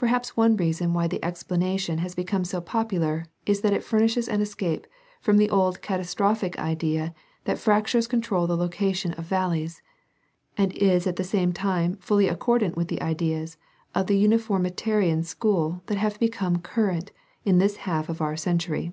[0.00, 4.40] Pei'haps one reason why the explanation has become so popular is that it furnishes an
[4.40, 4.88] escape
[5.20, 9.80] from the old catastrophic idea that fractures control the location of valleys,
[10.58, 13.56] and is at the same time fully accordant with the ideas
[13.94, 17.12] of the unif orm itarian school that have become current
[17.44, 18.92] in this half of our cen tury.